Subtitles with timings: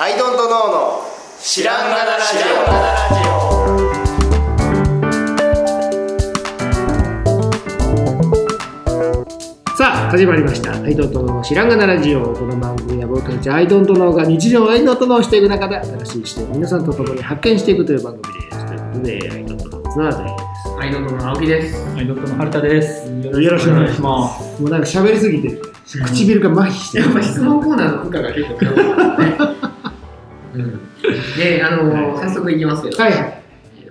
[0.00, 1.02] アイドントノーの
[1.42, 2.36] 知らんがなラジ
[9.76, 20.30] さあ始まりました「アイドントノーの知らんがなラジオ」この番組は僕たちアイドントノーが日常をアイドントノーしていく中で新しい視点を皆さんと共に発見していくという番組ですということでアイドントノーの綱田で
[20.78, 21.84] アイドントの青木です。
[21.92, 23.04] はい、ドットの春田です。
[23.04, 24.56] すよろしくお願いします。
[24.56, 29.58] すもうなんか喋りすぎて唇が麻痺してるやっぱ質問コーナーの負荷が結構強いですね。
[30.62, 30.80] うん。
[31.36, 33.12] で、あの早速いきますけど、はい。
[33.12, 33.42] はい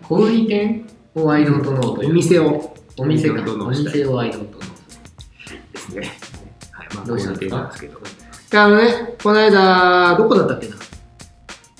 [0.09, 2.13] 小売店をアイドントノーといおう。
[2.13, 2.73] 店を。
[2.97, 3.41] お店か。
[3.41, 4.59] お店をアイドントノ
[5.73, 6.11] ですね。
[6.71, 6.87] はい。
[6.95, 7.31] まあどうした？
[7.31, 7.49] んです
[8.49, 10.75] かあのねこの間どこだったっけな？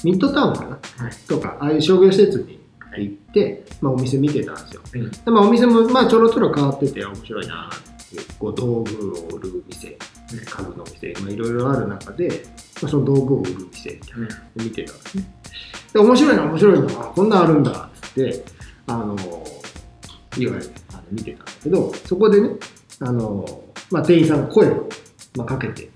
[0.04, 0.82] ミッドタウンかな、はい。
[1.26, 2.60] とかああいう商業施設に
[2.98, 4.82] 行って、まあ、お店見てたんですよ。
[4.94, 5.10] うん。
[5.10, 9.88] でまあ、お店もまあちょろちょろ変わってて面白いなっていうこう道具を売る店。
[9.88, 11.14] 家具の店。
[11.22, 12.44] まあいろいろある中で、
[12.82, 15.34] まあ、その道具を売る店みたいなのを見てたんですね。
[15.94, 18.44] で面白いな面白いなあこんなんあるんだって
[18.88, 19.16] あの
[20.38, 22.50] いわゆるあの見てたんだけどそこでね
[23.00, 23.46] あの、
[23.90, 24.90] まあ、店員さんが声を、
[25.36, 25.90] まあ、かけて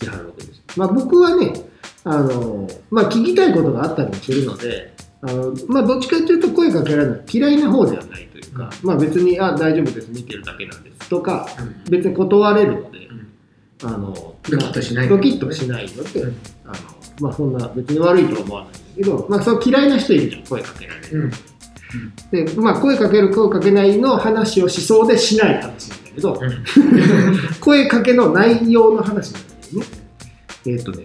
[0.00, 1.52] きはるわけですよ、まあ、僕はね
[2.04, 11.84] あの、まあ、聞きたいことがあったりもするのであのまあ、どっちかというと声かけられない嫌いな方ではないというか、まあ、別にあ大丈夫です見てるだけなんですとかうん。
[11.90, 13.05] 別に断れるので、うん
[13.82, 16.74] あのドキッとしないドキッとしないので、うんあの
[17.20, 21.30] まあ、そんな別に悪いとは思わないんだけど、まあ、そう嫌いな人いるじゃん声かけられる、
[22.32, 22.46] うん。
[22.46, 26.40] で、まあ、声かける声かけないの話をしそうでしない話なんだけど、
[27.60, 29.86] 声かけの内容の話なんだけどね
[30.66, 31.04] えっ、とね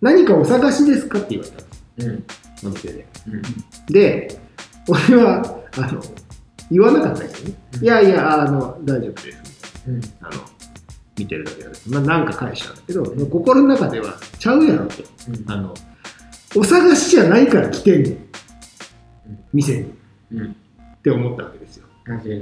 [0.00, 1.82] 何かお探しですかって言われたんです
[2.64, 2.68] うん。
[2.68, 3.42] お店でうん。
[3.86, 4.40] で、
[4.88, 6.02] 俺は、あの、
[6.70, 7.54] 言わなかったですよね。
[7.76, 9.38] うんいやいや、あの、大丈夫です。
[9.88, 10.00] うん。
[10.20, 10.32] あの、
[11.18, 11.90] 見てるだけなんです。
[11.90, 14.94] まあ、なんか返したんだけど、心の中では、ちゃうやろと。
[15.46, 15.74] あの、
[16.56, 18.18] お探しじゃないから来てんねん。
[19.52, 19.92] 店に。
[20.32, 20.46] うん。
[20.46, 20.54] っ
[21.02, 21.86] て思ったわけですよ。
[22.06, 22.38] なぜ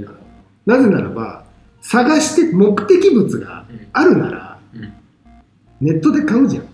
[0.89, 1.45] ならば、
[1.81, 4.93] 探して目的物があるなら、うん
[5.81, 6.65] ネットで買うじゃん。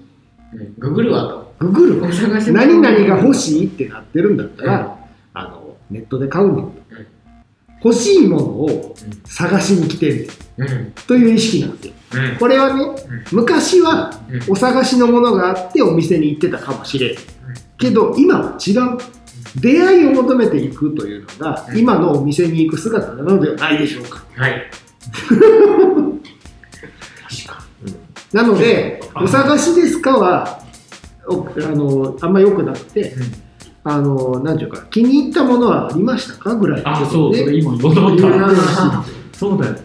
[0.52, 0.76] うん。
[0.78, 1.54] ググるわと。
[1.60, 4.98] ググるお探し何々が欲しいってなってるんだったら、うん
[5.34, 6.72] あのネットで買うねん、
[7.84, 8.96] 欲しいものを
[9.26, 10.30] 探しに来てる。
[10.58, 10.94] うん。
[11.08, 11.94] という意識なんですよ。
[12.14, 12.38] うん。
[12.38, 12.86] これはね
[13.32, 17.18] 昔はうんお探しのものがあってお店に行ってたかもしれん。
[17.78, 18.98] けど今は違う。
[19.60, 21.78] 出会いを求めていくというのがうん。
[21.78, 24.24] 今のお店に行く姿なのではないでしょうか。
[24.36, 24.70] はい。
[28.34, 30.62] なので「お探しですかは」
[31.30, 33.14] おあのあんま良くなくて
[33.90, 36.56] あのなんていうか気に入ったものはありましたか？
[36.56, 38.28] ぐらいのあ、ことそう、でそれ今言おうと思った。
[38.30, 39.04] ら
[39.34, 39.76] そうだよ。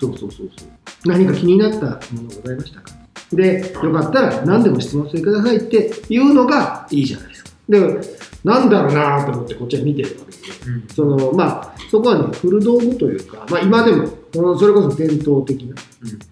[0.00, 0.68] そうそうそうそう。
[1.04, 2.92] 何か気になったものございましたか？
[3.32, 7.50] で、よかったら何でも質問してくださいっていうのがいいじゃないですか。
[7.68, 8.00] で、
[8.44, 10.84] なんだろうなと思ってこっちは見てるわけで、うん。
[10.92, 15.74] その、まあ、そこはね、古道具というか、まあ今でも、このそれこそ伝統的な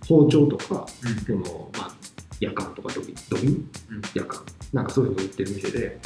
[0.08, 0.86] 包丁とか、
[1.26, 1.90] その、まあ、
[2.40, 3.70] 夜間とかドビン、ドビン
[4.14, 4.40] 夜間、
[4.72, 5.98] なんかそういうの売ってる店で、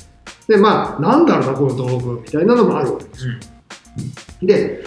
[0.49, 3.33] で、まあ、なんだろうな、この道具みたいなのもあるわけですよ。
[4.43, 4.85] で、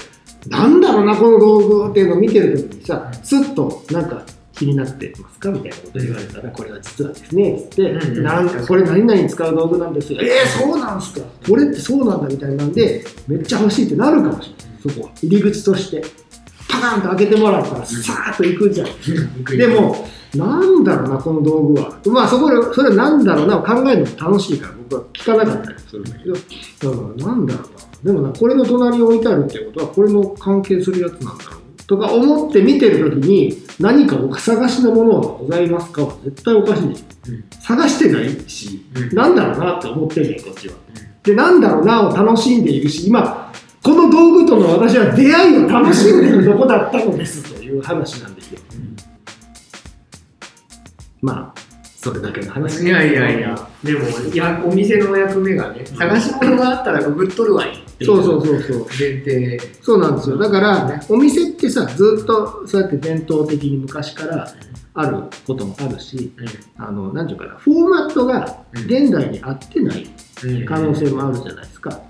[0.47, 4.23] なんだろうな、この道具っていうのを見てるときにさ、すっとなんか
[4.53, 10.19] 気になってますかみたいなこと言われたら、これは実はですね、つって、うんうんなんかこれ何々に使う道具なんですよ。
[10.21, 15.11] えー、そうなんすかこれってそうなんだみたいなんで、めっちゃ欲しいってなるかもしれない、そこは。
[15.21, 16.03] 入り口として。
[16.81, 19.57] パカンと開けてもらったら、さーっと行くじゃん。
[19.57, 21.99] で、も、なんだろうな、この道具は。
[22.07, 27.87] まあ、そこで、それなんだろうな、考えるのも楽しいから、僕は聞かなかったりするんだけど、だから、なんだろうな。
[28.03, 31.67] でもな、これの隣に置いてあるってことは、これの関係するやつなんだろう。
[31.87, 36.83] とか思って見てるときに、何かお探しのものはございますかは絶対おかしい。
[36.83, 36.95] うん
[37.61, 40.75] 探してないし、うんなんだろうなって思ってるねん、こっちは。
[41.23, 43.51] で、なんだろうなを楽しんでいるし、今、
[43.83, 48.59] この道具との私は出会いを楽しんでいるとこだったのですという話なんですよ。
[51.21, 58.79] まあ、それだけの話いやいやいや、でも、いや、お店の役目がね、探し物があったらググっとるわいっていそうそうそうそう。
[58.97, 59.59] 前提。
[59.81, 60.37] そうなんですよ。
[60.37, 64.47] だから、お店ってさ、ずっとそうやって伝統的に昔から
[64.93, 66.33] あることもあるし、
[66.77, 70.07] あの、なんていうかな、フォーマットが現代に合ってない
[70.67, 72.01] 可能性もあるじゃないですか。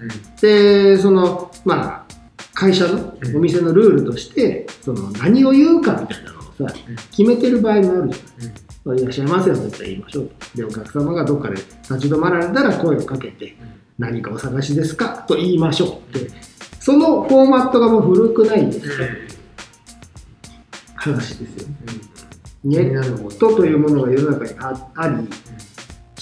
[0.42, 2.14] で、その、まあ、
[2.54, 3.38] 会社のうん。
[3.38, 6.74] お店のルールとして、その何を言うかみたいなのをさ、
[7.12, 9.00] 決めてる場合もあるじゃない。
[9.00, 10.58] いらっしゃいませよ絶対言いましょうと。
[10.58, 13.56] で、お客様がどっかで立ち止まられたら声をかけて、
[14.00, 16.32] 何かお探しですかと言いましょうって、
[16.80, 19.04] そのフォーマットがもう古くないんですか、
[20.96, 21.68] 話ですよ。
[22.64, 25.57] ネットというものが世の中にああり、来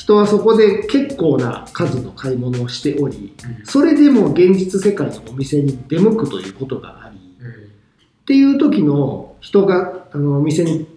[0.05, 10.87] 人はそこで結構な数の買い物をしておりそれでも現実世界のお店に出向くということがありっていう時の人があのお店に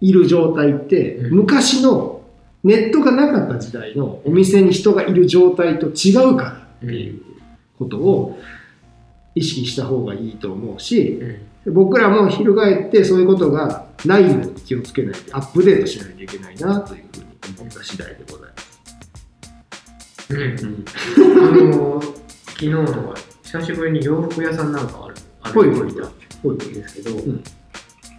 [0.00, 1.36] いる状態って、うん。
[1.38, 2.22] 昔の
[2.64, 7.22] ネットがなかった時代のお店に人がいる状態と違うからっていう
[7.78, 8.38] ことを
[9.34, 11.20] 意識した方がいいと思うし
[11.66, 20.34] 僕らも翻ってそういうことがないように気をつけないとアップデートしないといけないなというふうに思った次第でございます。
[20.34, 20.84] うん。
[21.38, 22.02] あの
[22.46, 26.08] 昨日とか久しぶりに洋服屋さんなんかあるあほいほいるた
[26.42, 27.42] ほいんですけど、ん。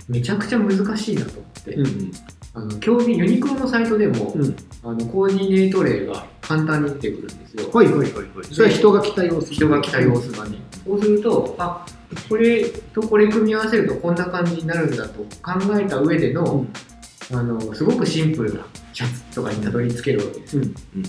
[0.08, 2.12] めちゃくちゃ難しいなと思って、うん
[2.52, 4.56] あの競技ユニクロのサイトでも、うん。
[4.84, 7.70] あのコーディネート例が簡単に出てくるんですよ。
[7.72, 8.46] ほいほいほいほい。
[8.46, 9.54] それは人が来た様子。
[9.54, 10.58] 人が来た様子がね。
[10.90, 11.86] そうするとあ
[12.28, 16.66] これとこれ組み合わせるとこんな感じになるんだと考えた上での,、
[17.32, 21.04] あのすごくシンプルなシャツとかにたどり着けるわけですよ、うん。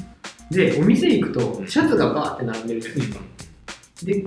[0.50, 3.20] でお店行くとシャツがバーって並んでるじゃないですか、
[4.02, 4.24] で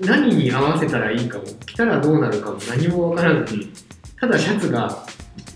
[0.00, 3.72] 何に合わせたらいいかも着たらどうなるかも何もわからずに
[4.18, 5.04] ただシャツが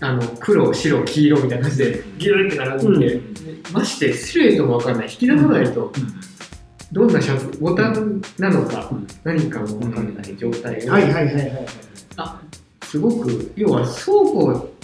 [0.01, 3.21] あの黒白黄色みたいな感じでギューって並んでて、
[3.71, 5.05] ましてシルエットもわかんない。
[5.05, 5.91] 引き出さないと
[6.91, 9.07] どんなシャツボタンなのかうん。
[9.23, 12.85] 何かもわかんない状態を、はいはいはいはいはい。
[12.85, 14.74] すごく要は倉庫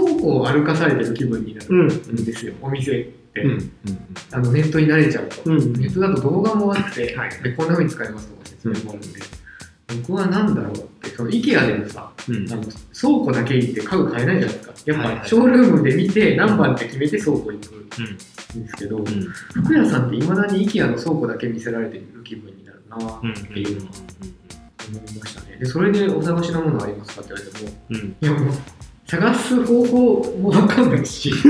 [0.00, 1.86] 倉庫を歩かされてる気分になるうん。
[1.86, 3.72] んですよ、お店って、うん。
[4.32, 5.72] あのネットに慣れちゃうと、うん。
[5.74, 7.30] ネットだと動画もあって、はい。
[7.42, 9.20] でこんな風に使いますとか説明もあるんで、
[10.06, 12.52] 僕は何だろうってその IKEA でもさうん。
[12.52, 12.72] あの倉
[13.24, 14.74] 庫だけ行って家具買えないじゃないですか。
[14.86, 17.88] やっはいはいぱショールームで見て何番って決めて倉庫行くん
[18.64, 18.98] ですけど、
[19.54, 23.20] 服屋さんっていまだに IKEA の倉庫だけ見せられてる気分になるなっ
[23.52, 23.92] ていうのは
[24.88, 25.56] 思いましたね。
[25.58, 28.16] でそれでお探しのものありますかって言われてもうん。
[28.20, 28.54] いやもう
[29.14, 31.32] 探す方法もわかんないし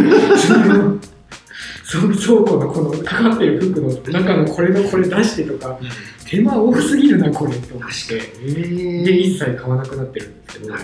[1.85, 5.79] その倉庫のこのかかってる服の中のこれのこれ出してとか
[6.27, 8.19] 手間多すぎるなこれと思って。
[8.45, 10.75] で一切買わなくなってるんですけど、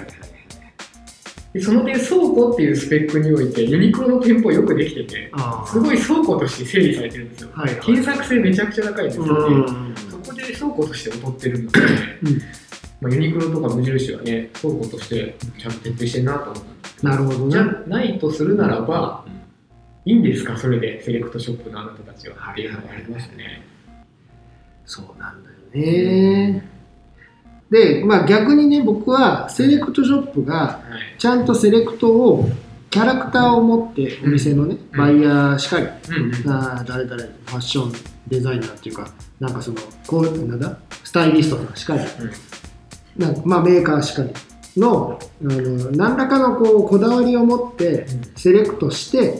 [1.53, 9.94] でその点倉庫っていうスペックにおいてユニクロの店舗よくできててあすごい倉庫として整理されてるんですよ、はいはい検索性めちゃくちゃ高いんですよ、うん。
[10.11, 11.81] そこで倉庫として劣ってるので、
[12.23, 12.43] うん
[13.00, 16.64] まあ、ユニクロとか無印はね倉庫としてちゃんと徹底してるなと思っ
[17.02, 17.52] たなるほどね。
[17.52, 19.25] じゃないとするならば、
[20.05, 20.56] いいんですか？
[20.58, 22.37] それでセレクトショップのあなたたちは。
[22.52, 23.62] っていうのがありますね。
[24.85, 26.69] そうなんだよね。
[27.70, 30.81] でまあ逆にね僕はセレクトショップがは
[31.17, 31.19] い。
[31.19, 32.50] ちゃんとセレクトを
[32.91, 34.99] キャラクターを持ってお店のね、うん。
[34.99, 36.50] バイヤーしかり、うんうん。
[36.53, 37.93] あー誰々ファッション
[38.29, 39.08] デザイナーっていうか
[39.38, 40.76] なんかそのこうなんだ？
[41.05, 42.05] スタイリストさんしかり
[43.16, 44.30] なまあメーカーしかり
[44.76, 49.38] のあの何らかのこうこだわりを持ってセレクトして、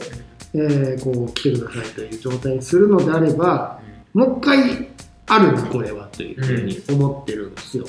[0.53, 3.79] えーこう来てくださいという状態にするのであれば
[4.13, 4.89] もう一回
[5.27, 7.85] あるなこれはというふうに思ってるんですよ。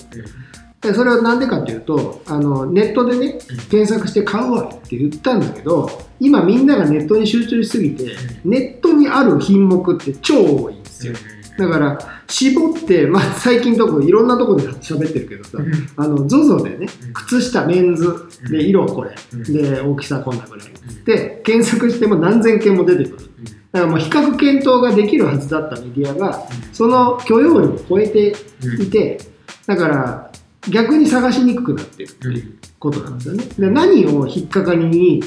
[0.81, 3.39] でそれはなんでかっていうとあのネットでね
[3.71, 5.89] 検索して買うわって言ったんだけど
[6.19, 11.15] 今みんながネットに集中しすぎてネットにある品目って超多いんですよ。
[11.59, 15.59] だから絞って、まあ、最近とこいろんなとこで喋ってるけどさ
[15.97, 19.15] あの ZOZO でね靴下メンズで色これ。
[19.33, 19.43] うん。
[19.43, 20.69] で大きさこんなぐらい
[21.05, 23.31] で検索しても何千件も出てくる。
[23.73, 28.35] だからもう比較検討ができるはずだったメディアがその許容量を超えて
[28.81, 29.19] いて
[29.67, 30.33] だから
[30.71, 33.45] 逆に探しにくくなってるっていうことなんですよね。
[33.59, 35.23] で何を引っかかりに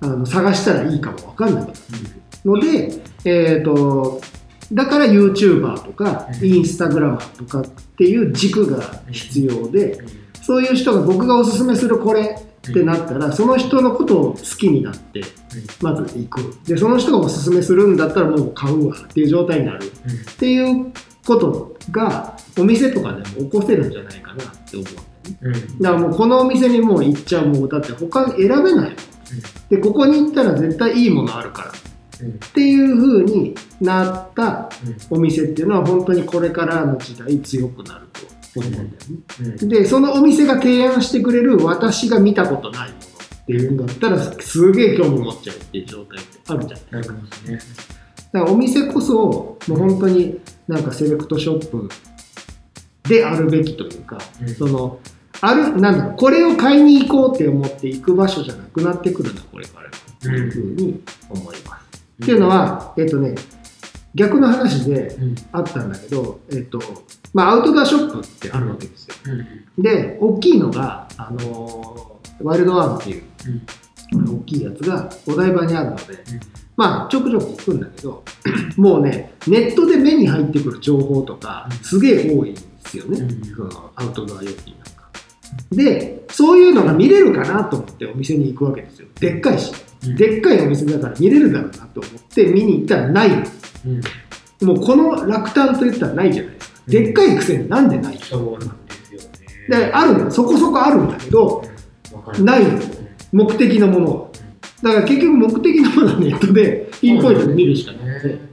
[0.00, 1.78] あの探したらいいかも分かんなくなる
[2.44, 4.20] ので、えー、と
[4.72, 6.38] だから YouTuber とかうん。
[6.38, 7.64] Instagramer とかっ
[7.96, 9.98] ていう軸が必要で
[10.42, 12.36] そういう人が僕がおすすめするこれ
[12.68, 15.22] ってなったらその人のことを好きになって
[15.80, 16.58] まず行く。
[16.66, 19.84] でその人がおすすめするんだったらもう買うわっていう状態になる。
[19.84, 20.92] っていう
[21.26, 25.82] ことがお店とかでも起こせるんじゃないかなって思う。
[25.82, 28.96] だからもうこのお店にもう行っちゃうもうだって他に選べない。
[29.68, 31.72] でここに行ったら絶対いいものあるから
[32.24, 34.68] っていう風になった
[35.10, 39.68] お店っていうのは本当にこれからの時代強くなると思うんだよね。
[39.68, 46.80] でそのお店が提案してくれる私が見たことないものっていうんだったらすげえ興味持っちゃうっていう状態ってあるじゃん。
[46.90, 47.58] なりますね。
[48.32, 51.88] だからお店こそもう本当になんかセレクトショップ
[53.08, 55.00] であるべきというか、うんその
[55.40, 61.87] あるなんだろうこれを買いに行こうって思って行く場所じゃなくなってくるなこれからというふうに思います。
[62.22, 63.34] っていうのは、えっとね、
[64.14, 65.16] 逆の話で
[65.52, 66.80] あったんだけど、えっと
[67.32, 69.14] まあ、アウトドアショップってあるわけですよ。
[69.78, 73.24] で、大きいのが、あのーワイルドワンっていう、
[74.12, 76.24] 大きいやつがお台場にあるので、
[76.76, 78.22] まあちょくちょく聞くんだけど
[78.78, 83.44] もうねネットで目に入ってくる情報とかすげえ多いんですよね、うん。
[83.44, 85.10] そのアウトドア用品なんか。
[85.72, 89.08] でそういうのが見れるかなと思ってお店に行くわけですよ。
[89.18, 93.30] でっかいし、うんでっかいお店だから見れるだろうなと思って見に行ったらない。
[93.30, 93.44] の
[94.60, 94.68] うん。
[94.68, 96.92] もうこの落胆といったらないじゃないですか、うん。
[96.92, 98.18] でっかいくせになんでない。
[98.18, 99.28] そうなんですよね。
[99.68, 101.64] であるのそこそこあるんだけど
[102.12, 102.44] わかる。
[102.44, 102.80] ないの。
[103.32, 104.28] 目的のものは。
[104.82, 108.48] だから結局目的のものはネットでピンポイントで見るしかなくて、ね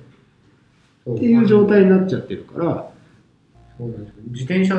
[1.12, 2.92] っていう状態になっちゃってるから、
[3.78, 4.24] そうなんですよ。
[4.30, 4.76] 自転車、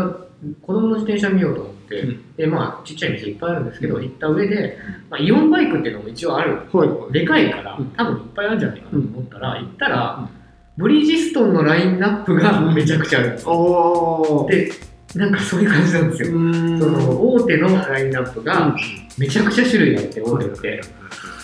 [0.60, 2.36] 子供の自転車見ようと思うん。
[2.36, 4.78] で、まあ、ちっちゃい店いっぱいあるんですけど、行った上で、
[5.10, 6.62] まあ、イオンバイクっていうのも一応ある。
[6.72, 6.88] はい。
[6.88, 10.28] はいでかいからうん、多分いっぱいあるんじゃないかなと思ったら、行ったら、
[10.76, 14.46] ブリヂストンのラインナップがめちゃくちゃあるんですよ。
[14.50, 14.70] で、
[15.16, 16.38] なんかそういう感じなんですよ。
[16.38, 16.78] ん。
[16.78, 18.76] その大手のラインナップが
[19.16, 20.80] めちゃくちゃ種類があって、大手って。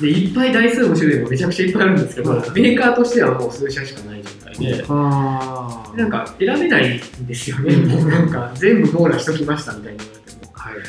[0.01, 10.85] で、いっぱい台数の種類もめちゃくちゃいっぱいあるんですけど、はいメーカーとしてはもう数社しかない状態で、はあなんか選べないんですよね、もうなんか全部網羅しときましたみたいに言われても、はいはい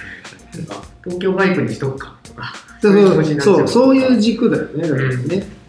[0.56, 4.88] なんか東京バイクにしとくかとか、そうそうそういう軸だよね。
[4.88, 5.63] だからね、うん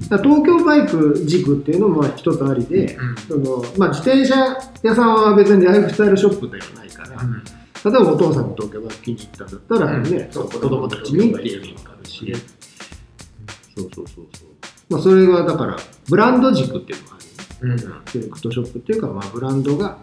[0.00, 4.34] 東京バイク軸っていうのも一つありで、うんそのまあ、自転車
[4.82, 7.08] 屋さんは別にライフスタイルショップではないから、
[7.90, 10.48] 例えばお父さんの東京バイク気に入ったんだったらね、うん。
[10.48, 12.32] 子供たちにっていうのもあるし、
[13.76, 14.48] そうそうそうそう。
[14.90, 15.76] まあ、それがだから、
[16.08, 18.02] ブランド軸っていうのがあるよん。
[18.06, 19.98] セレクトショップっていうか、まあ、ブランドが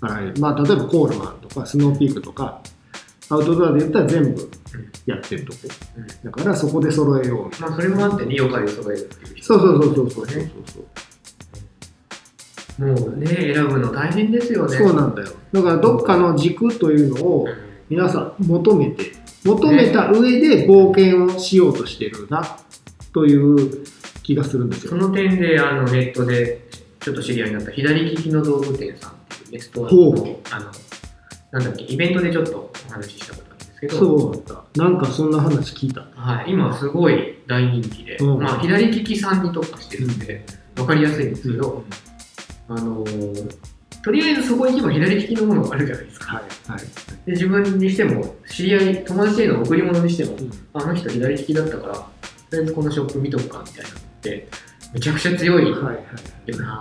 [0.00, 2.60] あらゆる、まあ、例えばコールマンとかスノーピークとか、
[3.28, 4.50] アウトドアで言ったら全部
[5.06, 5.58] やってるとこ。
[5.96, 7.60] うんだからそこで揃えよう。
[7.62, 10.84] まあそれもあってね、よかりを揃えるっていう人そうそうそうそうそうそうそう。
[12.86, 14.76] もうね、選ぶの大変ですよね。
[14.76, 15.28] そうなんだよ。
[15.52, 17.52] だからどっかの軸というのをうん
[17.88, 19.12] 皆さん求めて、
[19.44, 22.56] 求めた上で冒険をしようとしてるな
[23.12, 23.84] という
[24.22, 25.02] 気がするんですそよ。
[25.02, 26.66] の点であのネットで
[27.00, 30.14] ちょっと知り合いになった左利きの道具店さんっていうベストほう
[30.50, 30.70] あの
[31.50, 33.98] なんだっけイベントでちょっとお話ししたことあるんですけど。
[33.98, 34.32] そう。
[34.46, 34.82] だった。
[34.82, 36.06] なんかそんな話聞いた。
[36.14, 38.42] はい、今すごい大人気で、うん。
[38.42, 40.44] まあ、左利きさんに特化してるんで
[40.76, 41.84] 分かりやすいんですけど、
[42.68, 43.72] あのー
[44.04, 46.34] とりあえずそこ行けば左利きのものがあるじゃないですか。
[46.34, 46.70] はい。
[46.72, 46.80] はい。
[47.24, 50.50] で自分にしても知り合い友達への贈り物にしてもうん。
[50.72, 52.02] あの人左利きだったからと
[52.50, 54.48] りあえずこのショップ見とくかみたいなのって
[54.92, 56.02] めちゃくちゃ強いよはいは
[56.48, 56.58] い。
[56.58, 56.80] な。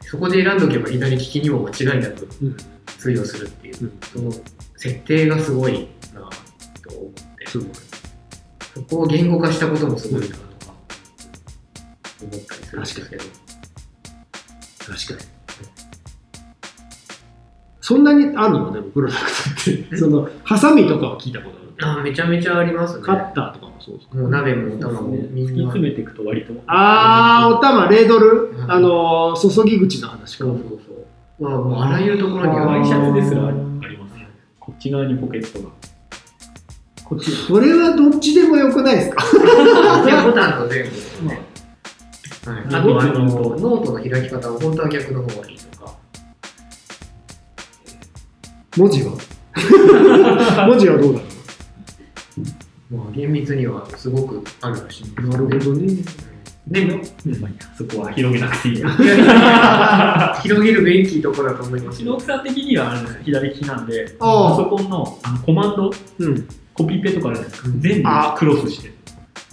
[0.00, 2.56] そこで選んどけば左利きにも間違いなくうん
[3.04, 4.32] 通用するっていううんその
[4.76, 6.28] 設定がすごいなと
[6.98, 7.24] 思って。
[8.74, 10.40] そこを言語化したこともすごいなとか
[12.22, 13.22] 思ったりするんですけど
[14.86, 15.28] 確かに。
[17.82, 18.72] そんなにあるの？
[18.72, 19.96] でもプロダクトって。
[20.00, 21.56] その、ハサミとかは聞いたこと
[21.86, 22.00] ある？
[22.00, 24.16] あめちゃめちゃありますねカッターとかもそうですか？
[24.16, 26.54] もう鍋もお玉もみんな詰めていくと割と。
[26.66, 30.58] あー、お玉、レードル、うんあのー、注ぎ口の話かそう。
[30.58, 30.93] そうそう
[31.40, 34.28] まあもうあらゆるところにワイシャツですらあありーますね。
[34.60, 35.70] こっち側にポケットが。
[37.04, 37.30] こっち。
[37.30, 39.24] それはどっちでもよくないですか？
[40.04, 41.40] いやボタンと全部ですね、
[42.46, 45.94] はい、あとあのノートの開き方は本当は逆の方がいいとか
[48.76, 49.12] 文字は？
[50.68, 51.20] 文字はどうだ？
[52.92, 55.94] ろまあ厳密にはすごくあるらしいなるほどね。
[56.66, 57.04] でも
[57.76, 58.88] そこは広げなくていいや。
[60.42, 65.90] 広げるべきところだと思いうますちの奥さん的にはあれです左利きなんで、パソコンのあのコマンド、
[66.20, 66.48] うん。
[66.72, 68.94] コピペとかあるじゃないで全部あクロスしてる。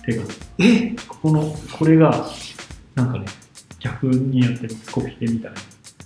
[0.06, 0.24] 手が。
[0.60, 0.96] え？
[1.08, 2.25] ここの、これが、
[2.96, 3.25] なんかね、
[3.80, 4.91] 逆にやってます。
[4.91, 5.58] コピペみたいな。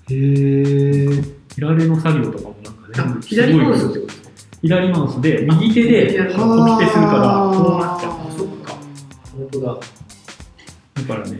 [0.09, 1.33] へー。
[1.55, 4.29] 平れの作業とかもなんかあね、左マウスっすごいてことですか？
[4.61, 8.11] 左マウスで、右手で右手でコピペするから、こうなっちゃう。
[8.11, 8.73] あそっか
[9.37, 9.77] 本当だ
[11.07, 11.37] だからね、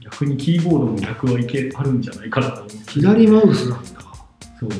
[0.00, 2.78] 逆にキーボードも逆はいけあるんじゃないかなと思って。
[2.92, 3.88] 左マウスなんだ。
[4.60, 4.70] そう。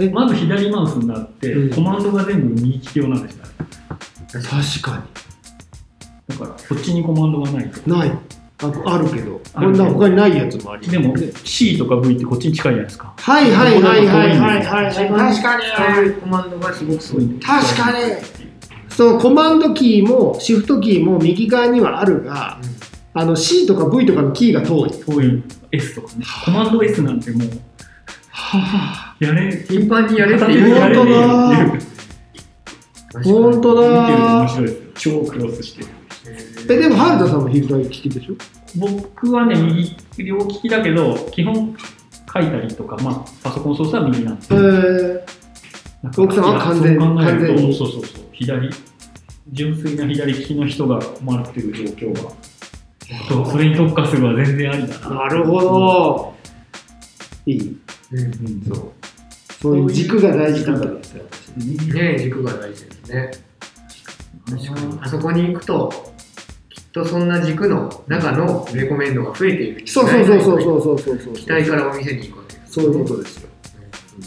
[0.00, 3.50] えまず左マウスになって、うんコマンドが全部右利き用なんですよね。
[4.28, 5.04] 確か
[6.28, 7.80] だから、こっちにコマンドがないと。
[7.90, 7.98] に。
[7.98, 8.18] ない。
[8.60, 13.14] ああるけど、あるけどこんな他にないやつもありでも、C とか V ってこっちに近いじゃないですか。
[13.16, 16.12] はいはいはいはいはい確かに。
[16.14, 18.14] コマンドがすごくすごい確かに
[18.88, 22.60] そのコマンドキーもシフトキーも右側にはあるが、
[23.18, 24.90] あの C とか V とかのキーが遠い。
[24.90, 25.42] 遠い。
[25.72, 26.24] S とかね。
[26.44, 27.48] コマンド S なんてもう、
[28.30, 31.82] はやれ、頻繁にやれって片手いうでやれ本当だっていう
[33.14, 34.48] あ、本当見てるとだ面。
[34.48, 35.08] 白いです。
[35.08, 35.22] よ。
[35.22, 35.88] 超クロスしてる。
[36.70, 38.36] え、でも原田さんも左利きでしょ？
[38.76, 41.76] 僕はね、右両利きだけど、基本
[42.32, 44.54] 書いたりとか、まあ、パソコン操作は右なんです
[46.16, 47.74] 奥さんは完全に。
[47.74, 48.24] そうそうそう。
[48.32, 48.70] 左、
[49.50, 52.30] 純粋な左利きの人が困ってる状況が
[53.28, 55.08] そうそれに特化するは全然ありだな。
[55.14, 56.34] なるほど、
[57.46, 57.80] いい、
[58.12, 58.92] うんうん、そう。
[59.60, 60.94] そういう軸が大事なんだね
[61.92, 63.30] ね軸が大事ですね。
[65.00, 66.12] あそこに行くと
[66.70, 69.88] きっとそんな軸の中のレコメンドが増えていく。
[69.88, 73.48] そうそうそうそうそうそうそう期待からお店に行くわけです、そういうことですよ、
[74.18, 74.24] うん、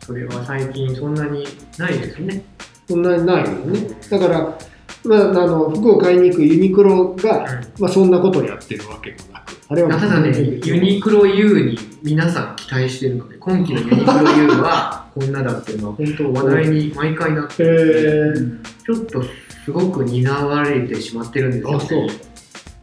[0.00, 1.46] それは最近そんなに
[1.78, 2.44] ないですね。
[2.88, 3.80] そんなにないよね。
[4.10, 4.58] だから
[5.06, 7.46] まあ、あの服を買いに行くユニクロが、
[7.78, 9.56] まあ、そんなことをやってるわけもなく。
[9.68, 10.30] あれはただね、
[10.64, 18.58] ユニクロ U に皆さん期待してるので、今期のユニクロ U は こんなだっていうのは本当話題に毎回なってへて、ー。
[18.84, 19.22] ちょっと
[19.64, 22.08] すごく担われてしまってるんですよ、あそう。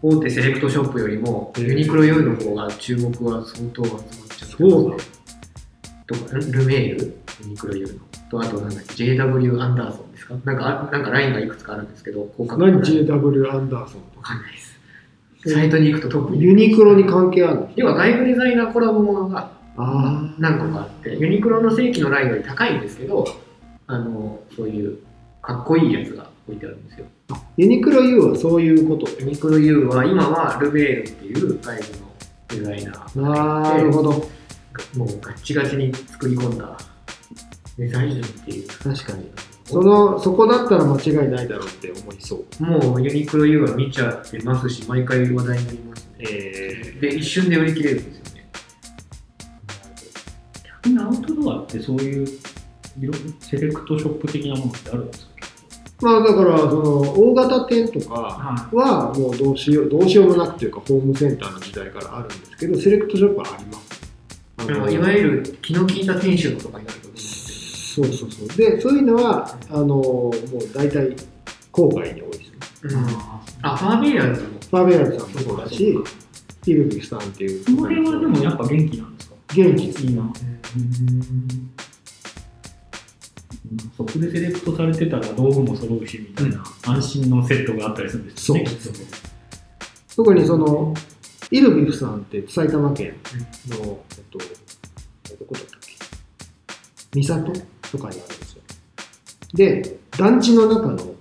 [0.01, 4.97] 大手セレクトショップよりも、ユニクロ U の方が注目は相当集まっちゃってそうなの。
[6.05, 7.91] とか、ルメール、ユニクロ U の。
[8.29, 10.35] と、あとなんだっけ、JW アンダーソンですか？
[10.43, 14.73] なんか、あなんかラインがいくつかあるんですけど、広角何？JW アンダーソンわかんないです。
[15.53, 16.41] サイトに行くと特に。
[16.41, 17.69] ユニクロに関係あるの？
[17.75, 23.25] 要は外部デザイナーコラボものがあ何個かあって、ユニクロの正規のラインより高いんですけど、
[23.87, 24.99] あの、そういう
[25.41, 27.05] かっこいいやつが置いてあるんですよ。
[27.31, 27.41] あ。
[27.57, 29.09] ユニクロ U はそういうこと？
[29.19, 32.03] ユニクロ U は今はルベールっていう外部の
[32.47, 34.11] デザイナーがなるほど。
[34.97, 36.77] もうガッチガチに作り込んだ
[37.77, 38.67] デザインっていう。
[38.67, 39.31] 確かに。
[39.65, 42.63] その、そこだったら間違いないだろうって思いそう。
[42.63, 46.25] もうユニクロ U は見ちゃってますし、毎回話題になりますね。
[46.29, 48.49] えで、一瞬で売り切れるんですよね。
[50.83, 52.27] 逆にアウトドアってそういう
[52.99, 55.33] 色セレクトショップ的なものってあるんですか？
[56.01, 63.93] まあだから、その、大型店とかははもうどうしよう、どうしようもなくというか、ホームセンターの時代からあるんですけど、セレクトショップはあります。
[64.93, 66.99] いわゆる気の利いた店主のとかになる
[67.93, 68.47] そうそうそう。
[68.57, 70.33] で、そういうのは、あの、もう
[70.73, 71.15] 大体、
[71.71, 72.57] 郊外に多いですね。
[72.83, 73.05] うん
[73.65, 74.47] あ、ファーベイヤーズも。
[74.71, 75.97] バーベラルさんもそうだし、
[76.65, 77.63] イルビスさんっていう。
[77.63, 79.35] その辺はでもやっぱ元気なんですか？
[79.53, 80.33] 元気ですいいな。
[83.95, 88.65] そこでセレクトされてたら道具も揃うしみたいな安心のセットがあったりするんですよね。
[90.15, 90.93] 特にその、
[91.51, 93.15] イルビスさんって埼玉県
[93.69, 95.79] の、えっと、どこだったっ
[97.13, 97.23] け？
[97.23, 97.53] 三郷
[97.93, 98.61] とかにあるんですよ。
[99.53, 101.13] で、団地の中の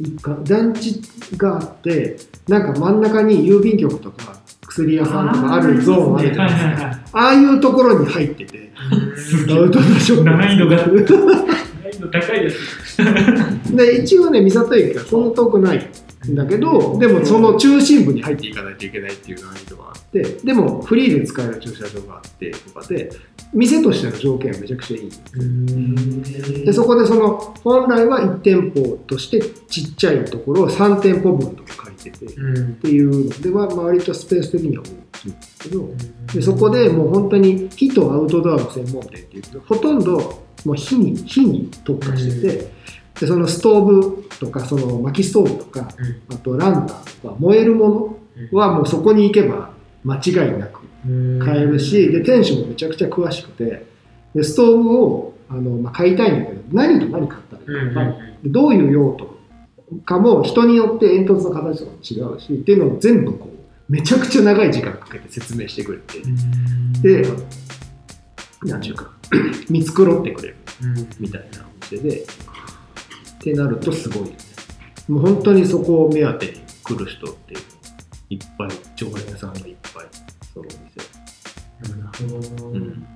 [0.00, 1.00] 一環、団地
[1.36, 2.16] があって、
[2.48, 4.36] なんか真ん中に郵便局とか
[4.66, 7.00] 薬屋さんとかあるゾーンあるじゃないですか。
[7.12, 8.72] ああいうところに入ってて、
[9.16, 13.74] すウトドアショ難易度が難易度高いです。
[13.74, 15.80] で一応ね三郷駅からそんな遠くないん
[16.34, 23.10] だけどでもその中心部に入っていかないといけないっていう難易度があってでもフリーで使える駐車場があってとかで
[23.52, 26.64] 店としての条件はめちゃくちゃいい。
[26.64, 32.74] でそこでその本来は1店舗としてちっちゃいところを3店舗分とか書いててっうん。
[32.76, 35.88] ていうのでは、まあ、割とスペース的には大きいんですけど
[36.34, 42.72] でそこでもう本当に火とアウトドアの専門店っていうとほとんどもう火に火に特化してて、
[43.20, 45.88] でそのストーブとかその薪ストーブとか
[46.30, 48.18] あとランタンとか燃えるも
[48.52, 49.70] のはもうそこに行けば
[50.04, 50.80] 間違いなく
[51.44, 53.86] 買えるしで店主もめちゃくちゃ詳しくて
[54.34, 59.36] でストーブをあの、まあ、買いたいんだけど何と何買ったらいいか分かんどういう用途
[60.04, 67.28] かも人によって煙突の形とかも違うしっていうのを全部こうめちゃくちゃ長い時間かけて説明してくれてで
[68.64, 69.12] 何ていうか
[69.70, 70.56] 見繕ってくれる
[71.20, 72.26] みたいなお店で
[73.46, 74.34] ってなるとすごい。
[75.08, 77.66] もう本当にそこを目当てに来る人っていうの
[78.30, 80.06] いっぱい常連さんがいっぱい
[80.52, 81.04] そのお店。
[82.74, 83.06] うん。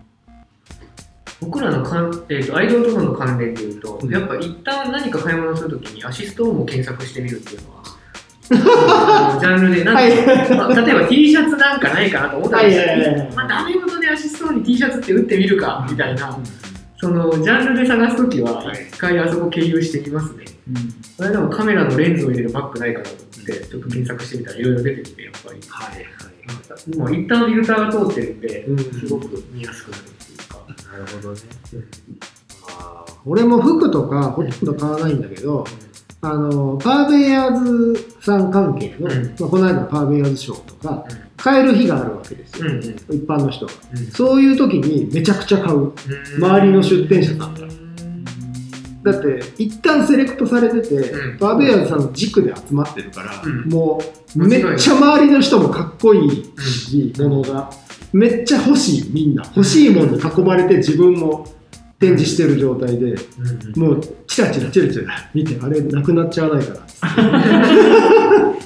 [1.40, 4.12] 僕らのかん、えー、とアイドルとの関連でいうと、うん。
[4.12, 7.80] やっぱ一旦何か買い物するときにアシストをも検索してみるっていうのは
[9.40, 10.56] ジャンルでなんか、はい。
[10.56, 13.32] まあ例えば T シャツなんかないかなと思ったんですよ、はいはいはいはい。
[13.34, 16.38] まあ、ダメ元でアシストに T シャツって打ってみるかみたいな、
[17.00, 18.88] そのジャンルで探すときははい。
[18.88, 20.44] 一回あそこ経由してみますね、
[21.16, 25.60] それでもカメラのレンズを入れるバッグないかなと思ってちょっと検索してみたらいろいろ出てきてやっぱり。
[25.68, 26.96] はいはい。
[26.96, 28.78] もう一旦フィルターが通ってるんで、うん。
[28.78, 31.40] すごく見やすくなるっていうか、なるほどね。
[32.68, 33.12] あー。
[33.24, 35.66] 俺も服とかほとんど買わないんだけど
[36.22, 39.34] あのパーベイヤーズさん関係の、うん。
[39.38, 41.04] まあ、この間のパーベイヤーズショーとか
[41.40, 42.80] 買える日があるわけですよ、うんうん。
[42.80, 43.72] 一般の人が。
[43.94, 44.06] うん。
[44.10, 45.92] そういう時にめちゃくちゃ買う。
[46.38, 47.70] 周りの出店者さんが。
[49.02, 51.38] だって一旦セレクトされてて、うん。
[51.38, 53.68] バーベイヤーズさんの軸で集まってるから、うん。
[53.68, 54.02] も
[54.36, 57.70] うめっちゃ周りの人もかっこいいし、ものが
[58.12, 59.42] めっちゃ欲しいみんな。
[59.56, 61.46] 欲しいものに囲まれて自分も
[62.00, 66.80] 展示してる状態でうんもうチラチラチラチラ見てあれなくなっちゃわないから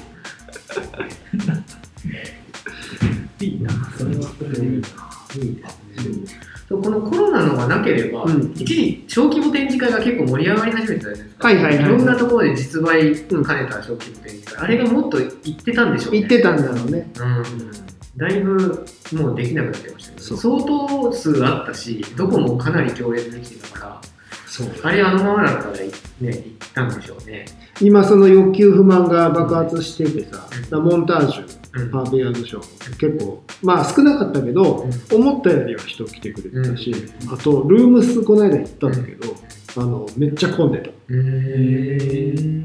[8.03, 11.47] のがなければ、うん一時小規模展示会が結構盛り上がり始めてたじゃないですか。
[11.47, 14.63] はいはいはいろんなところで実売兼ねた小規模展示会。
[14.63, 16.19] あれがもっと行ってたんでしょうね。
[16.19, 17.11] 言ってたんだろうね。
[17.17, 17.85] うん。
[18.17, 24.01] だいぶもうできなくなってましたけ相当数あったし、どこもかなり共演できてたから、
[24.47, 24.67] そう。
[24.83, 25.89] あれあのままだったらね、
[26.21, 27.45] 行ったんでしょうね。
[27.81, 30.47] 今その欲求不満が爆発しててさ、
[30.79, 36.93] モンタージュ、うんハーベイヤーズショー、結構、まあ少なかったけど、思ったよりは人来てくれてたし、
[37.31, 39.35] あと、ルームスこの間行ったんだけど、
[39.77, 40.89] あの、めっちゃ混んでた。
[41.09, 42.63] うん。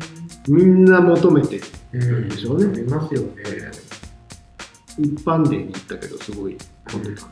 [0.48, 1.60] みんな求めて、
[1.92, 3.28] うんでしょうねありますよね。
[4.98, 6.56] 一般デーに行ったけど、すごい
[6.90, 7.30] 混んでたな。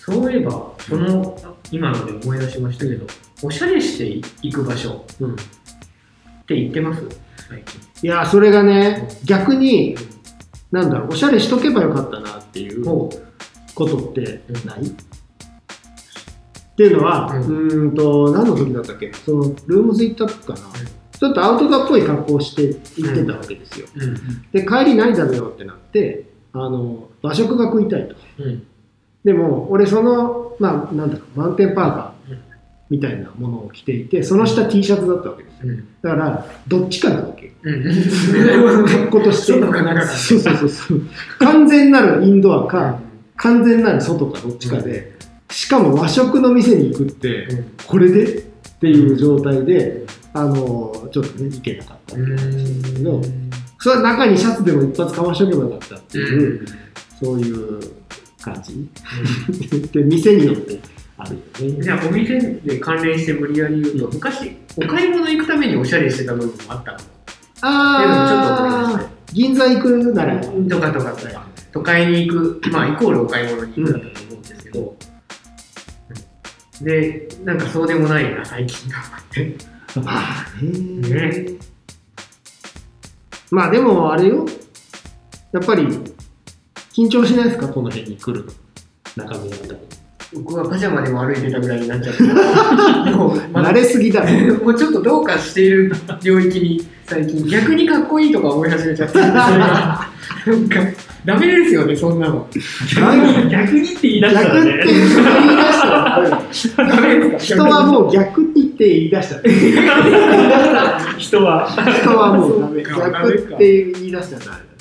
[0.00, 1.36] そういえば、その、
[1.70, 3.06] 今ので思い出しましたけど、
[3.42, 4.06] おしゃれして
[4.42, 5.32] 行く場所うん。
[5.34, 5.36] っ
[6.46, 7.02] て行ってます？
[7.60, 9.96] いや、それがね、逆に、
[10.70, 13.10] なんだろう、おしゃれしとけばよかったなっていうも
[13.74, 14.92] ことってない、っ
[16.76, 19.12] ていうのは、ううんと、何の時だったっけ？
[19.12, 20.60] その、ルームズ行ったかな、
[21.18, 22.68] ちょっとアウトドアっぽい格好をして
[23.00, 23.86] 行ってたわけですよ。
[24.52, 28.16] で、帰り何食べようってなって、あの、和食が食いたいと。
[28.38, 28.66] うん。
[29.24, 32.11] でも、俺その、まあ、なんだろう、マウンテンパーカーうん
[32.92, 35.72] みたいなものを着ていて、その下 T シャツだったわけですよ。
[35.72, 35.88] うん。
[36.02, 37.52] だから、どっちかなわけよ。
[37.62, 38.86] うん。
[38.86, 39.54] 格好として。
[39.54, 41.00] そうそうそうそう。
[41.38, 43.00] 完全なるインドアか、
[43.36, 45.14] 完全なる外かどっちかで、
[45.50, 48.42] しかも和食の店に行くって、これでっ
[48.78, 53.22] ていう状態で、あの、ちょっとね、行けなかったっていう話なんだけど、
[53.78, 56.66] それは中にシャツでも一発かましとけばよかったっていう、
[57.22, 57.80] そういう
[58.42, 58.86] 感じ。
[59.92, 60.78] で、店によって
[61.22, 61.82] あるよね。
[61.82, 66.98] じゃあ、お店で関連して無理やり言うと、昔、お買い物行くためにおしゃれしてた部分もあったの。
[67.62, 70.48] あー、銀座行くなら、と
[70.80, 74.96] かとかとか、都会に行く、まあ、イコールお買い物に行くだったと思うんですけど、
[76.82, 79.56] で、なんかそうでもないな、最近頑張って。
[79.94, 80.70] まあね
[81.44, 81.58] ね。
[83.50, 84.46] まあでもあれよ。
[85.52, 85.86] やっぱり
[86.94, 87.68] 緊張しないですか？
[87.68, 88.44] この辺に来る
[89.16, 89.78] の中身あたり
[90.34, 92.22] 僕はパジャマでも歩いてたぐらいになっちゃって、
[93.12, 94.28] もう、ま慣れすぎだろ。
[94.64, 95.92] もうちょっとどうかしている
[96.22, 97.46] 領域に最近。
[97.46, 99.18] 逆にかっこいいとか思い始めちゃって。
[99.18, 100.08] それが。
[100.46, 100.80] なんか
[101.24, 102.48] ダメですよねそんなの。
[103.50, 103.92] 逆に。
[103.92, 104.84] って言い出した逆ってらね。
[104.84, 105.62] 言い出
[106.52, 107.38] した。
[107.38, 109.36] 人はもう逆にって言い出した。
[109.36, 109.42] ら
[111.18, 111.68] 人は。
[111.70, 112.82] 人はもうダメ。
[112.82, 114.50] 逆って言い出した。
[114.50, 114.71] ら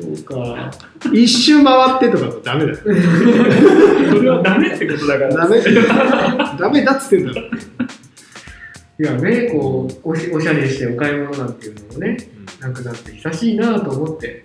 [0.00, 0.34] そうか。
[0.34, 0.70] だ
[1.12, 2.76] 一周回ってとかもダメだよ。
[4.10, 5.36] それはダメってことだから。
[5.36, 5.60] ダメ。
[6.58, 7.40] ダメだっつってんだろ。
[9.00, 12.18] いやねこうおしおしゃれしてお買い物なんていうのもね
[12.60, 14.44] なくなって久しいなと思って。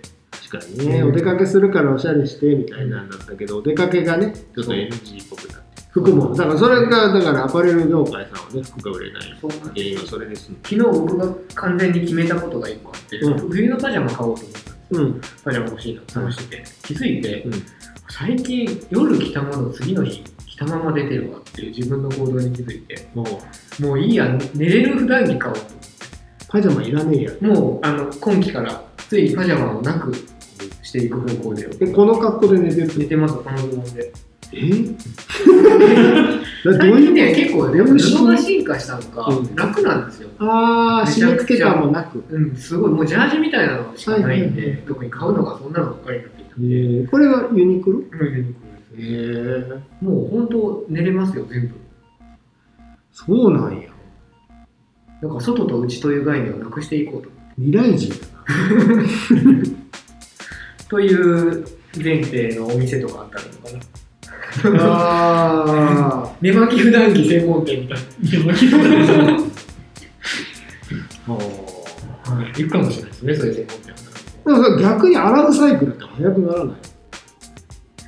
[0.50, 5.82] 確かにね、お出かけするからおしゃれしてみたいなんだったけど、お出かけがね、ちょっと NG っぽくなって。
[5.90, 9.22] 服も、だからそれが、だからアパレル業界さんはね、服が売れない。
[9.40, 10.56] そうなん原因はそれですね。
[10.62, 13.50] 昨日僕が完全に決めたことが一個あって、うん。
[13.50, 15.20] 冬のパジャマ買おうと思ったうん。
[15.44, 16.02] パジャマ欲しいな。
[16.08, 17.52] 探してて、気づいて、うん。
[18.08, 23.24] 最近夜着たものを次の日着たまま出てるわっていう自分の行動に気づいても
[23.80, 25.62] う、もういいや寝れる普段着買おうと。
[26.48, 27.32] パジャマいらねえや。
[27.40, 30.14] もうあの今季からついにパジャマをなく
[30.82, 31.68] していく方向で。
[31.80, 34.12] え、この格好で寝てる寝てますこのズボンで
[34.52, 34.70] え？
[36.64, 39.56] だ どういうね結構ねどういう布が進化したのか、うん。
[39.56, 40.28] 楽なんですよ。
[40.38, 42.22] あー、締め付け感もなく。
[42.30, 47.98] うんすごいもうジャージみたいなのしかないんで、はいはい特に買うのがそんなのばっかりになっていたえー、これがユニクロ？
[47.98, 48.56] うん
[48.98, 51.74] えー、もう本当寝れますよ全部。
[53.12, 53.88] そうなんや。
[55.22, 57.30] だから外と内という概念をなくしていこうと。
[57.58, 58.10] 未来人？
[58.10, 58.16] だ
[60.88, 61.64] という
[62.02, 63.95] 前提のお店とかあったらいいのかな
[64.64, 64.78] な。
[64.82, 69.50] あ寝巻き普段着専門店みたいいやもちろんー。
[71.26, 71.32] あ
[72.30, 74.82] な、はい、行くかもしれないですねそういう専門店。
[74.82, 76.76] 逆に洗うサイクルって早くならない？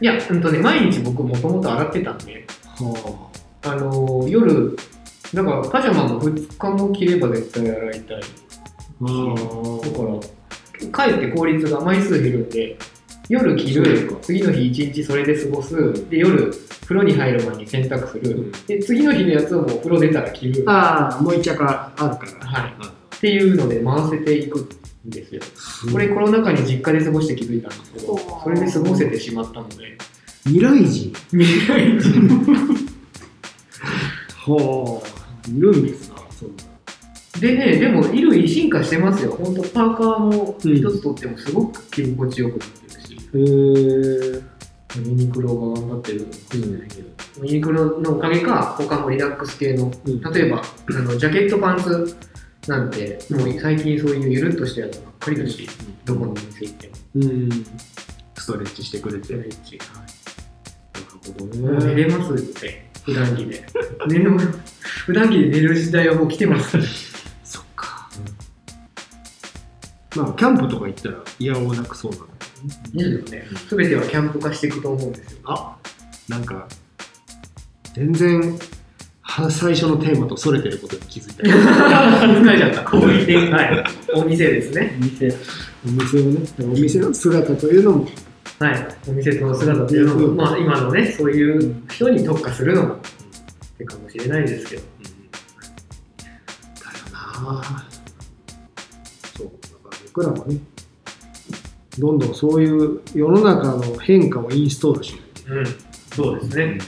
[0.01, 2.47] いやうんとね毎日僕もともと洗ってたんで。
[2.65, 3.29] は
[3.63, 3.75] あ。
[3.75, 4.77] のー夜
[5.35, 8.17] だからパジャマも2日も着れば絶対洗いたい。
[8.17, 8.23] あ。
[9.83, 12.79] だからかえって効率が枚数減るんで
[13.29, 15.75] 夜着る次の日一日それで過ごす。
[16.09, 16.51] で夜
[16.83, 18.53] 風呂に入る前に洗濯する、うん。
[18.67, 20.65] で次の日のやつをもう風呂出たら着る。
[20.67, 22.47] ああ、もう一着あるから。
[22.47, 22.73] はい。
[23.17, 25.43] っていうので回せていくんですよ。
[25.93, 29.99] これコロナ禍に実家で過ごして気づいたんですけどそれで過ごせてしまったので。
[30.45, 31.13] 未来人。
[31.31, 32.29] 未来人。
[34.49, 36.65] はあ、いるんですな、そんな。
[37.39, 39.33] でね、でも衣類進化してますよ。
[39.33, 42.98] 本当パーカーも一つとってもすごく着心地よくなってる
[43.33, 44.43] し、へー
[44.97, 50.21] ユニクロが頑張ってるのかもしれないけど、ユニクロのおかげか、他もリラックス系の、うん。
[50.21, 52.17] 例えばあのジャケットパンツ
[52.67, 55.69] なんて、もう最近そういうゆるっとしたやつばっかりだし、
[56.05, 56.95] どこのお店行っても。
[57.17, 57.51] うん。
[58.37, 59.25] ストレッチしてくれて。
[59.25, 59.85] ストレッチな
[61.01, 61.71] るほどね。
[61.71, 63.67] もう寝れますって、普段着で。
[64.09, 64.49] 寝れます
[65.07, 66.79] 普段着で寝る時代はもう来てます。
[67.45, 68.09] そっか、
[70.17, 72.38] まあキャンプとか行ったら嫌おなくそうなんだけどね
[72.95, 73.47] いいよね。
[73.69, 75.39] すべてはキャンプ化していくと思うんですよ。
[75.45, 75.77] あ
[76.29, 76.69] なんか
[77.95, 78.59] 全然
[79.23, 82.83] は最初のテーマとそれてることに気づいた疲れちゃった。
[82.85, 83.85] 小売店はい。
[84.15, 84.97] お店ですね。
[84.99, 85.29] 店
[85.87, 88.09] お店をねお店の姿というのも
[88.59, 88.89] はい。
[89.09, 92.97] お店の姿っていうのも、まあ今のね、そういう人に特化するのも、
[93.79, 94.83] いいかもしれないですけど。
[94.83, 94.89] だ
[96.99, 97.63] よな
[99.37, 100.59] そうだから僕らもね
[101.99, 105.67] どんどんそういう世の中の変化をインストールしないとうん。
[106.15, 106.79] そうですね。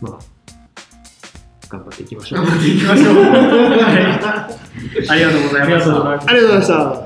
[0.00, 0.18] まあ
[1.68, 3.14] 頑張っていきましょう頑張っていきましょう。
[3.14, 4.48] は
[5.06, 5.08] い。
[5.08, 6.10] ありがとうございました。
[6.10, 7.01] ありがとうございました